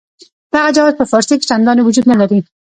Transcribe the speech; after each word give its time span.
دغه 0.53 0.69
جواز 0.77 0.93
په 0.99 1.05
فارسي 1.11 1.35
کې 1.37 1.47
چنداني 1.49 1.81
وجود 1.83 2.05
نه 2.11 2.15
لري. 2.21 2.39